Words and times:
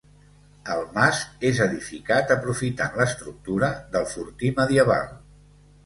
El 0.75 0.79
mas 0.95 1.19
és 1.51 1.61
edificat 1.67 2.35
aprofitant 2.39 2.99
l'estructura 3.03 3.73
del 3.97 4.11
fortí 4.17 4.55
medieval. 4.63 5.11